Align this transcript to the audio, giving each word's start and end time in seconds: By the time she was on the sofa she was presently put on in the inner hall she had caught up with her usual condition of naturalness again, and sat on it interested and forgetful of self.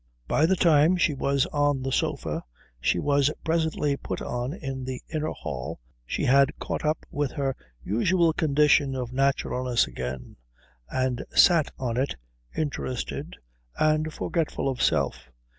By 0.27 0.47
the 0.47 0.55
time 0.55 0.97
she 0.97 1.13
was 1.13 1.45
on 1.53 1.83
the 1.83 1.91
sofa 1.91 2.43
she 2.79 2.97
was 2.97 3.29
presently 3.43 3.95
put 3.97 4.19
on 4.19 4.51
in 4.51 4.83
the 4.83 4.99
inner 5.09 5.29
hall 5.29 5.79
she 6.07 6.23
had 6.25 6.57
caught 6.57 6.83
up 6.83 7.05
with 7.11 7.33
her 7.33 7.55
usual 7.83 8.33
condition 8.33 8.95
of 8.95 9.13
naturalness 9.13 9.85
again, 9.85 10.37
and 10.89 11.23
sat 11.35 11.69
on 11.77 11.97
it 11.97 12.15
interested 12.57 13.35
and 13.77 14.11
forgetful 14.11 14.67
of 14.67 14.81
self. 14.81 15.29